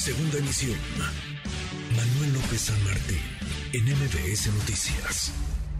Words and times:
Segunda 0.00 0.38
emisión. 0.38 0.78
Manuel 1.94 2.32
López 2.32 2.58
San 2.62 2.84
Martín, 2.84 3.18
en 3.74 3.84
MBS 3.84 4.46
Noticias. 4.54 5.34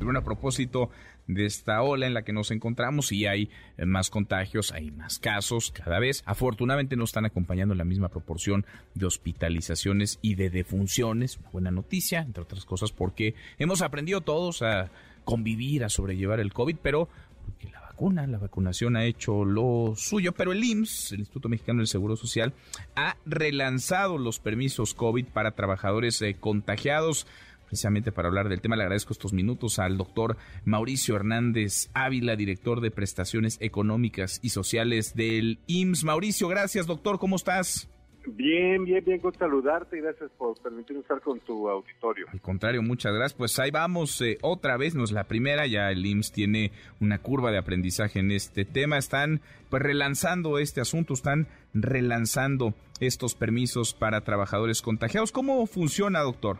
Bueno, 0.00 0.20
a 0.20 0.22
propósito 0.22 0.90
de 1.26 1.46
esta 1.46 1.82
ola 1.82 2.06
en 2.06 2.14
la 2.14 2.22
que 2.22 2.32
nos 2.32 2.52
encontramos 2.52 3.10
y 3.10 3.26
hay 3.26 3.50
más 3.84 4.10
contagios, 4.10 4.70
hay 4.70 4.92
más 4.92 5.18
casos 5.18 5.72
cada 5.72 5.98
vez. 5.98 6.22
Afortunadamente 6.26 6.94
no 6.94 7.02
están 7.02 7.24
acompañando 7.24 7.74
la 7.74 7.82
misma 7.82 8.08
proporción 8.08 8.64
de 8.94 9.06
hospitalizaciones 9.06 10.20
y 10.22 10.36
de 10.36 10.48
defunciones. 10.48 11.38
Una 11.38 11.50
buena 11.50 11.70
noticia, 11.72 12.20
entre 12.20 12.44
otras 12.44 12.64
cosas, 12.64 12.92
porque 12.92 13.34
hemos 13.58 13.82
aprendido 13.82 14.20
todos 14.20 14.62
a 14.62 14.92
convivir, 15.24 15.82
a 15.82 15.88
sobrellevar 15.88 16.38
el 16.38 16.52
COVID, 16.52 16.76
pero 16.80 17.08
porque 17.44 17.68
la 17.68 17.83
vacuna, 17.94 18.26
la 18.26 18.38
vacunación 18.38 18.96
ha 18.96 19.04
hecho 19.04 19.44
lo 19.44 19.94
suyo, 19.96 20.32
pero 20.32 20.50
el 20.50 20.64
IMSS, 20.64 21.12
el 21.12 21.20
Instituto 21.20 21.48
Mexicano 21.48 21.78
del 21.78 21.86
Seguro 21.86 22.16
Social, 22.16 22.52
ha 22.96 23.16
relanzado 23.24 24.18
los 24.18 24.40
permisos 24.40 24.94
COVID 24.94 25.26
para 25.26 25.52
trabajadores 25.52 26.20
eh, 26.20 26.34
contagiados 26.40 27.28
precisamente 27.66 28.10
para 28.10 28.26
hablar 28.26 28.48
del 28.48 28.60
tema. 28.60 28.74
Le 28.74 28.82
agradezco 28.82 29.12
estos 29.12 29.32
minutos 29.32 29.78
al 29.78 29.96
doctor 29.96 30.36
Mauricio 30.64 31.14
Hernández 31.14 31.88
Ávila, 31.94 32.34
director 32.34 32.80
de 32.80 32.90
prestaciones 32.90 33.58
económicas 33.60 34.40
y 34.42 34.48
sociales 34.48 35.14
del 35.14 35.60
IMSS. 35.68 36.02
Mauricio, 36.02 36.48
gracias, 36.48 36.88
doctor, 36.88 37.20
¿cómo 37.20 37.36
estás? 37.36 37.88
Bien, 38.26 38.84
bien, 38.84 39.04
bien, 39.04 39.18
con 39.18 39.34
saludarte 39.34 39.98
y 39.98 40.00
gracias 40.00 40.30
por 40.38 40.58
permitirme 40.60 41.02
estar 41.02 41.20
con 41.20 41.40
tu 41.40 41.68
auditorio. 41.68 42.26
Al 42.32 42.40
contrario, 42.40 42.82
muchas 42.82 43.12
gracias. 43.12 43.34
Pues 43.34 43.58
ahí 43.58 43.70
vamos 43.70 44.20
eh, 44.22 44.38
otra 44.40 44.76
vez, 44.78 44.94
no 44.94 45.04
es 45.04 45.12
la 45.12 45.24
primera, 45.24 45.66
ya 45.66 45.90
el 45.90 46.04
IMSS 46.04 46.32
tiene 46.32 46.72
una 47.00 47.18
curva 47.18 47.50
de 47.50 47.58
aprendizaje 47.58 48.20
en 48.20 48.30
este 48.30 48.64
tema. 48.64 48.96
Están 48.96 49.42
pues 49.68 49.82
relanzando 49.82 50.58
este 50.58 50.80
asunto, 50.80 51.12
están 51.12 51.48
relanzando 51.74 52.74
estos 53.00 53.34
permisos 53.34 53.92
para 53.92 54.22
trabajadores 54.22 54.80
contagiados. 54.80 55.30
¿Cómo 55.30 55.66
funciona, 55.66 56.20
doctor? 56.20 56.58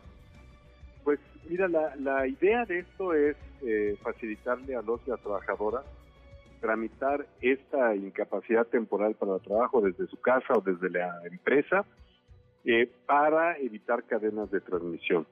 Pues 1.02 1.19
mira, 1.48 1.67
la, 1.69 1.96
la 1.96 2.27
idea 2.27 2.67
de 2.67 2.80
esto 2.80 3.14
es 3.14 3.36
eh, 3.62 3.96
facilitarle 4.02 4.77
a 4.77 4.83
los 4.83 5.00
y 5.06 5.11
a 5.11 5.17
trabajadoras 5.17 5.84
tramitar 6.65 7.27
esta 7.43 7.95
incapacidad 7.95 8.67
temporal 8.67 9.15
para 9.17 9.34
el 9.34 9.43
trabajo 9.43 9.83
desde 9.83 10.07
su 10.07 10.19
casa 10.19 10.55
o 10.55 10.62
desde 10.62 10.89
la 10.89 11.20
empresa 11.31 11.84
eh, 12.65 12.91
para 13.05 13.59
evitar 13.59 14.05
cadenas 14.05 14.51
de 14.51 14.62
transmisión. 14.62 15.27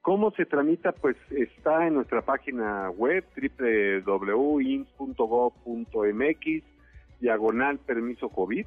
¿Cómo 0.00 0.30
se 0.30 0.46
tramita? 0.46 0.92
Pues 0.92 1.18
está 1.30 1.86
en 1.86 1.92
nuestra 1.92 2.22
página 2.22 2.88
web 2.88 3.22
www.ins.gov.mx 4.06 4.82
diagonal 7.20 7.78
permiso 7.80 8.30
COVID. 8.30 8.64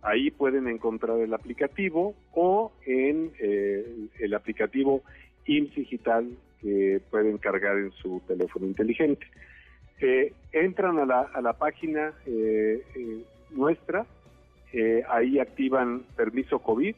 Ahí 0.00 0.30
pueden 0.30 0.68
encontrar 0.68 1.18
el 1.18 1.34
aplicativo 1.34 2.14
o 2.32 2.72
en 2.86 3.30
eh, 3.40 4.08
el 4.20 4.32
aplicativo 4.32 5.02
IMSS 5.44 5.74
Digital 5.74 6.30
que 6.62 7.02
pueden 7.10 7.36
cargar 7.36 7.76
en 7.76 7.92
su 7.92 8.22
teléfono 8.26 8.64
inteligente. 8.64 9.26
Eh, 10.00 10.32
entran 10.52 10.98
a 10.98 11.06
la, 11.06 11.20
a 11.22 11.40
la 11.40 11.54
página 11.54 12.12
eh, 12.26 12.82
eh, 12.94 13.24
nuestra, 13.50 14.06
ahí 15.08 15.38
activan 15.38 16.02
permiso 16.16 16.58
COVID 16.58 16.94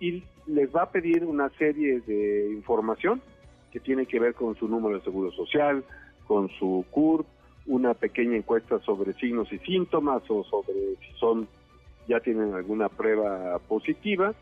y 0.00 0.22
les 0.46 0.74
va 0.74 0.84
a 0.84 0.90
pedir 0.90 1.22
una 1.26 1.50
serie 1.58 2.00
de 2.00 2.50
información 2.50 3.20
que 3.70 3.78
tiene 3.78 4.06
que 4.06 4.18
ver 4.18 4.32
con 4.32 4.56
su 4.56 4.66
número 4.68 4.96
de 4.96 5.04
seguro 5.04 5.30
social, 5.32 5.84
con 6.26 6.48
su 6.48 6.86
CURP, 6.90 7.26
una 7.66 7.92
pequeña 7.92 8.36
encuesta 8.36 8.78
sobre 8.80 9.12
signos 9.14 9.52
y 9.52 9.58
síntomas 9.58 10.22
o 10.30 10.44
sobre 10.44 10.96
si 10.96 11.12
son 11.18 11.46
ya 12.08 12.20
tienen 12.20 12.54
alguna 12.54 12.88
prueba 12.88 13.58
positiva. 13.68 14.34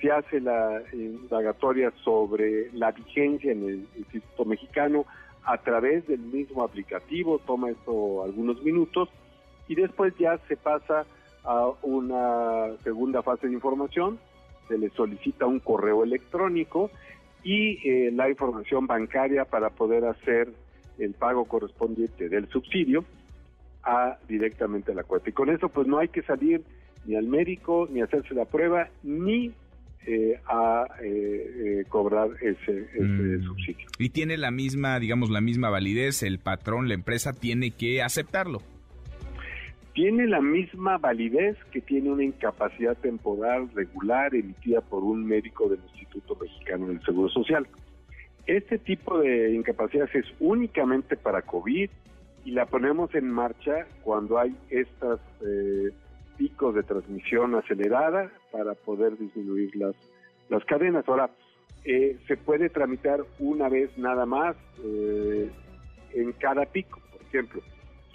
Se 0.00 0.10
hace 0.10 0.40
la 0.40 0.82
indagatoria 0.94 1.92
sobre 2.02 2.72
la 2.72 2.92
vigencia 2.92 3.52
en 3.52 3.68
el 3.68 3.88
Instituto 3.96 4.46
Mexicano 4.46 5.04
a 5.48 5.56
través 5.56 6.06
del 6.06 6.20
mismo 6.20 6.62
aplicativo, 6.62 7.38
toma 7.38 7.70
esto 7.70 8.22
algunos 8.22 8.62
minutos 8.62 9.08
y 9.66 9.76
después 9.76 10.12
ya 10.18 10.36
se 10.46 10.58
pasa 10.58 11.06
a 11.42 11.70
una 11.80 12.76
segunda 12.84 13.22
fase 13.22 13.46
de 13.46 13.54
información, 13.54 14.18
se 14.68 14.76
le 14.76 14.90
solicita 14.90 15.46
un 15.46 15.60
correo 15.60 16.04
electrónico 16.04 16.90
y 17.42 17.78
eh, 17.88 18.10
la 18.12 18.28
información 18.28 18.86
bancaria 18.86 19.46
para 19.46 19.70
poder 19.70 20.04
hacer 20.04 20.52
el 20.98 21.14
pago 21.14 21.46
correspondiente 21.46 22.28
del 22.28 22.46
subsidio 22.50 23.06
a 23.82 24.18
directamente 24.28 24.92
a 24.92 24.96
la 24.96 25.04
cuenta. 25.04 25.30
Y 25.30 25.32
con 25.32 25.48
eso 25.48 25.70
pues 25.70 25.86
no 25.86 25.96
hay 25.96 26.08
que 26.08 26.20
salir 26.20 26.62
ni 27.06 27.16
al 27.16 27.26
médico, 27.26 27.88
ni 27.90 28.02
hacerse 28.02 28.34
la 28.34 28.44
prueba, 28.44 28.90
ni 29.02 29.54
eh, 30.06 30.40
a 30.46 30.86
eh, 31.02 31.80
eh, 31.80 31.84
cobrar 31.88 32.30
ese, 32.40 32.88
mm. 32.98 33.42
subsidio. 33.44 33.86
Y 33.98 34.10
tiene 34.10 34.36
la 34.36 34.50
misma, 34.50 34.98
digamos, 34.98 35.28
la 35.28 35.40
misma 35.40 35.70
validez, 35.70 36.22
el 36.22 36.38
patrón, 36.38 36.88
la 36.88 36.94
empresa 36.94 37.32
tiene 37.32 37.72
que 37.72 38.02
aceptarlo. 38.02 38.62
Tiene 39.92 40.26
la 40.26 40.40
misma 40.40 40.96
validez 40.96 41.56
que 41.72 41.80
tiene 41.80 42.10
una 42.10 42.24
incapacidad 42.24 42.96
temporal 42.96 43.68
regular 43.74 44.34
emitida 44.34 44.80
por 44.80 45.02
un 45.02 45.26
médico 45.26 45.68
del 45.68 45.80
Instituto 45.92 46.38
Mexicano 46.40 46.86
del 46.86 47.02
Seguro 47.02 47.28
Social. 47.28 47.66
Este 48.46 48.78
tipo 48.78 49.18
de 49.18 49.54
incapacidad 49.54 50.08
es 50.14 50.24
únicamente 50.38 51.16
para 51.16 51.42
COVID 51.42 51.90
y 52.44 52.50
la 52.52 52.64
ponemos 52.66 53.14
en 53.14 53.30
marcha 53.30 53.86
cuando 54.02 54.38
hay 54.38 54.54
estas 54.70 55.20
picos 56.38 56.74
de 56.74 56.82
transmisión 56.84 57.54
acelerada 57.56 58.30
para 58.50 58.74
poder 58.74 59.18
disminuir 59.18 59.76
las, 59.76 59.94
las 60.48 60.64
cadenas. 60.64 61.06
Ahora, 61.08 61.30
eh, 61.84 62.16
se 62.26 62.36
puede 62.36 62.70
tramitar 62.70 63.24
una 63.38 63.68
vez 63.68 63.96
nada 63.98 64.24
más 64.24 64.56
eh, 64.82 65.50
en 66.14 66.32
cada 66.32 66.64
pico. 66.64 67.00
Por 67.12 67.22
ejemplo, 67.22 67.60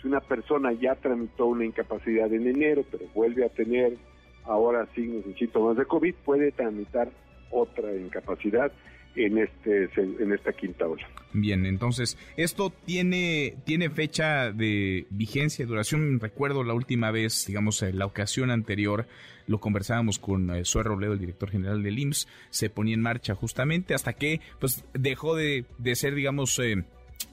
si 0.02 0.08
una 0.08 0.22
persona 0.22 0.72
ya 0.72 0.96
tramitó 0.96 1.48
una 1.48 1.66
incapacidad 1.66 2.34
en 2.34 2.48
enero, 2.48 2.84
pero 2.90 3.06
vuelve 3.14 3.46
a 3.46 3.50
tener 3.50 3.98
ahora 4.46 4.88
signos 4.96 5.26
y 5.28 5.34
síntomas 5.34 5.78
de 5.78 5.86
COVID, 5.86 6.16
puede 6.26 6.52
tramitar 6.52 7.10
otra 7.52 7.94
incapacidad 7.96 8.72
en 9.16 9.38
este 9.38 9.90
en 9.96 10.32
esta 10.34 10.54
quinta 10.54 10.88
ola. 10.88 11.08
Bien, 11.34 11.66
entonces 11.66 12.18
esto 12.38 12.72
tiene 12.86 13.56
tiene 13.66 13.90
fecha 13.90 14.52
de 14.52 15.06
vigencia, 15.10 15.66
duración. 15.66 16.20
Recuerdo 16.20 16.64
la 16.64 16.74
última 16.74 17.12
vez, 17.12 17.46
digamos, 17.48 17.82
la 17.82 18.06
ocasión 18.06 18.52
anterior, 18.52 19.08
lo 19.48 19.60
conversábamos 19.60 20.20
con 20.20 20.56
eh, 20.56 20.66
Suer 20.66 20.86
Robledo, 20.86 21.14
el 21.14 21.20
director 21.20 21.50
general 21.50 21.84
del 21.84 22.00
IMSS, 22.00 22.28
se 22.50 22.70
ponía 22.70 22.94
en 22.94 23.02
marcha 23.02 23.36
justamente 23.36 23.94
hasta 23.94 24.14
que 24.14 24.42
pues 24.60 24.86
dejó 24.94 25.36
de, 25.36 25.66
de 25.78 25.96
ser, 25.96 26.16
digamos, 26.16 26.58
eh, 26.60 26.84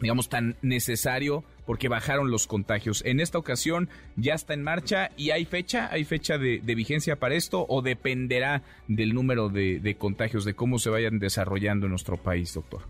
digamos, 0.00 0.28
tan 0.28 0.56
necesario 0.62 1.44
porque 1.66 1.88
bajaron 1.88 2.30
los 2.30 2.46
contagios. 2.46 3.04
En 3.04 3.20
esta 3.20 3.38
ocasión 3.38 3.88
ya 4.16 4.34
está 4.34 4.54
en 4.54 4.62
marcha 4.62 5.10
y 5.16 5.30
hay 5.30 5.44
fecha, 5.44 5.88
hay 5.90 6.04
fecha 6.04 6.38
de, 6.38 6.60
vigencia 6.60 7.16
para 7.16 7.34
esto 7.34 7.64
o 7.68 7.82
dependerá 7.82 8.62
del 8.88 9.14
número 9.14 9.48
de, 9.48 9.96
contagios, 9.98 10.44
de 10.44 10.54
cómo 10.54 10.78
se 10.78 10.90
vayan 10.90 11.18
desarrollando 11.18 11.86
en 11.86 11.90
nuestro 11.90 12.16
país, 12.16 12.54
doctor. 12.54 12.82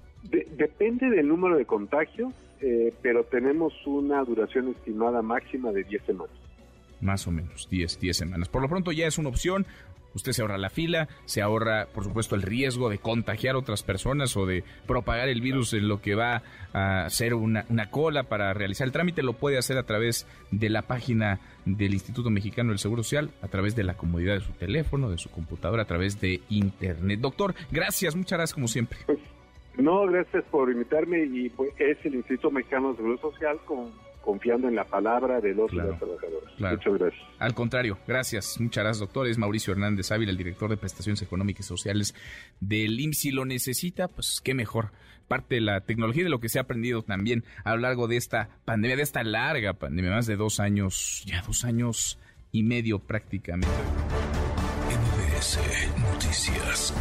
depende 0.56 1.10
del 1.10 1.28
número 1.28 1.56
de 1.56 1.66
contagios, 1.66 2.32
eh, 2.60 2.92
pero 3.02 3.24
tenemos 3.24 3.74
una 3.86 4.22
duración 4.24 4.68
estimada 4.68 5.22
máxima 5.22 5.72
de 5.72 5.84
10 5.84 6.02
semanas. 6.04 6.36
Más 7.00 7.26
o 7.26 7.30
menos, 7.30 7.68
10, 7.70 7.98
10 7.98 8.16
semanas. 8.16 8.48
Por 8.48 8.62
lo 8.62 8.68
pronto 8.68 8.92
ya 8.92 9.06
es 9.06 9.16
una 9.18 9.30
opción. 9.30 9.66
Usted 10.14 10.32
se 10.32 10.42
ahorra 10.42 10.58
la 10.58 10.70
fila, 10.70 11.08
se 11.24 11.42
ahorra, 11.42 11.86
por 11.86 12.04
supuesto, 12.04 12.34
el 12.34 12.42
riesgo 12.42 12.88
de 12.88 12.98
contagiar 12.98 13.54
a 13.54 13.58
otras 13.58 13.82
personas 13.82 14.36
o 14.36 14.46
de 14.46 14.64
propagar 14.86 15.28
el 15.28 15.40
virus 15.40 15.72
en 15.72 15.88
lo 15.88 16.00
que 16.00 16.14
va 16.14 16.42
a 16.72 17.08
ser 17.10 17.34
una, 17.34 17.64
cola 17.90 18.24
para 18.24 18.52
realizar 18.54 18.86
el 18.86 18.92
trámite. 18.92 19.22
Lo 19.22 19.34
puede 19.34 19.58
hacer 19.58 19.78
a 19.78 19.84
través 19.84 20.26
de 20.50 20.68
la 20.70 20.82
página 20.82 21.40
del 21.64 21.94
Instituto 21.94 22.30
Mexicano 22.30 22.70
del 22.70 22.78
Seguro 22.78 23.02
Social, 23.02 23.30
a 23.42 23.48
través 23.48 23.76
de 23.76 23.84
la 23.84 23.94
comodidad 23.94 24.34
de 24.34 24.40
su 24.40 24.52
teléfono, 24.52 25.10
de 25.10 25.18
su 25.18 25.30
computadora, 25.30 25.82
a 25.82 25.86
través 25.86 26.20
de 26.20 26.40
Internet. 26.48 27.20
Doctor, 27.20 27.54
gracias, 27.70 28.16
muchas 28.16 28.38
gracias 28.38 28.54
como 28.54 28.68
siempre. 28.68 28.98
No, 29.82 30.06
gracias 30.06 30.44
por 30.50 30.70
invitarme 30.70 31.24
y 31.24 31.48
pues, 31.50 31.70
es 31.78 31.98
el 32.04 32.16
Instituto 32.16 32.50
Mexicano 32.50 32.88
del 32.88 32.96
Seguro 32.96 33.18
Social 33.18 33.58
con 33.64 33.90
confiando 34.20 34.68
en 34.68 34.76
la 34.76 34.84
palabra 34.84 35.40
de 35.40 35.54
los 35.54 35.70
trabajadores. 35.70 36.50
Muchas 36.58 36.98
gracias. 36.98 37.22
Al 37.38 37.54
contrario, 37.54 37.98
gracias. 38.06 38.60
Muchas 38.60 38.84
gracias, 38.84 39.00
doctor. 39.00 39.26
Es 39.26 39.38
Mauricio 39.38 39.72
Hernández 39.72 40.12
Ávila, 40.12 40.30
el 40.30 40.36
director 40.36 40.68
de 40.70 40.76
prestaciones 40.76 41.22
económicas 41.22 41.66
y 41.66 41.68
sociales 41.68 42.14
del 42.60 43.00
IMSS. 43.00 43.20
Si 43.20 43.30
lo 43.30 43.44
necesita, 43.44 44.08
pues 44.08 44.40
qué 44.42 44.54
mejor. 44.54 44.92
Parte 45.28 45.56
de 45.56 45.60
la 45.60 45.82
tecnología 45.82 46.22
y 46.22 46.24
de 46.24 46.30
lo 46.30 46.40
que 46.40 46.48
se 46.48 46.58
ha 46.58 46.62
aprendido 46.62 47.02
también 47.02 47.44
a 47.64 47.74
lo 47.74 47.82
largo 47.82 48.08
de 48.08 48.16
esta 48.16 48.48
pandemia, 48.64 48.96
de 48.96 49.02
esta 49.02 49.22
larga 49.22 49.74
pandemia, 49.74 50.10
más 50.10 50.26
de 50.26 50.36
dos 50.36 50.58
años, 50.58 51.22
ya 51.24 51.42
dos 51.42 51.64
años 51.64 52.18
y 52.50 52.64
medio 52.64 52.98
prácticamente. 52.98 53.68
MBS 54.88 55.58
Noticias. 56.00 56.94